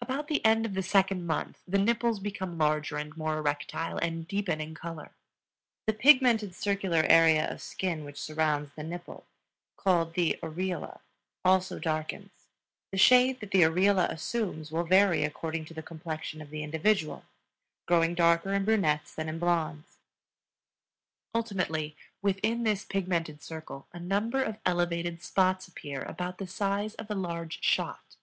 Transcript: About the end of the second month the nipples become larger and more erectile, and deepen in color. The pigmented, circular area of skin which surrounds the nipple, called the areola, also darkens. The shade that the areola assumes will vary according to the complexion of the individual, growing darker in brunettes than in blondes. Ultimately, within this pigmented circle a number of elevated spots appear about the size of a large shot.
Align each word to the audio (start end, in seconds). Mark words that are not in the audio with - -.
About 0.00 0.28
the 0.28 0.44
end 0.44 0.64
of 0.64 0.74
the 0.74 0.80
second 0.82 1.26
month 1.26 1.58
the 1.66 1.76
nipples 1.80 2.20
become 2.20 2.56
larger 2.56 2.96
and 2.96 3.16
more 3.16 3.38
erectile, 3.38 3.98
and 3.98 4.28
deepen 4.28 4.60
in 4.60 4.76
color. 4.76 5.10
The 5.88 5.92
pigmented, 5.92 6.54
circular 6.54 7.02
area 7.08 7.50
of 7.50 7.60
skin 7.60 8.04
which 8.04 8.16
surrounds 8.20 8.70
the 8.74 8.84
nipple, 8.84 9.26
called 9.76 10.14
the 10.14 10.38
areola, 10.40 11.00
also 11.44 11.80
darkens. 11.80 12.46
The 12.92 12.98
shade 12.98 13.40
that 13.40 13.50
the 13.50 13.62
areola 13.62 14.08
assumes 14.08 14.70
will 14.70 14.84
vary 14.84 15.24
according 15.24 15.64
to 15.64 15.74
the 15.74 15.82
complexion 15.82 16.40
of 16.40 16.50
the 16.50 16.62
individual, 16.62 17.24
growing 17.86 18.14
darker 18.14 18.52
in 18.54 18.64
brunettes 18.64 19.12
than 19.12 19.28
in 19.28 19.40
blondes. 19.40 19.98
Ultimately, 21.34 21.96
within 22.22 22.62
this 22.62 22.84
pigmented 22.84 23.42
circle 23.42 23.88
a 23.92 23.98
number 23.98 24.44
of 24.44 24.58
elevated 24.64 25.24
spots 25.24 25.66
appear 25.66 26.02
about 26.02 26.38
the 26.38 26.46
size 26.46 26.94
of 26.94 27.10
a 27.10 27.16
large 27.16 27.60
shot. 27.64 28.14